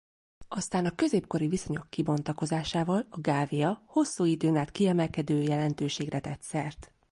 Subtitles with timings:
[0.47, 6.91] Aztán a középkori viszonyok kibontakozásával a Gavia hosszú időn át kiemelkedő jelentőségre tett szert.